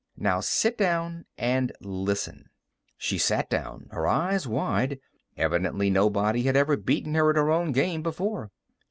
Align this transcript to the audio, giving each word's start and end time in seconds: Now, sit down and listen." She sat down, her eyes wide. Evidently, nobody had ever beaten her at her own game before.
Now, 0.17 0.39
sit 0.39 0.79
down 0.79 1.25
and 1.37 1.71
listen." 1.79 2.49
She 2.97 3.19
sat 3.19 3.51
down, 3.51 3.85
her 3.91 4.07
eyes 4.07 4.47
wide. 4.47 4.99
Evidently, 5.37 5.91
nobody 5.91 6.41
had 6.41 6.55
ever 6.57 6.75
beaten 6.75 7.13
her 7.13 7.29
at 7.29 7.35
her 7.35 7.51
own 7.51 7.71
game 7.71 8.01
before. 8.01 8.49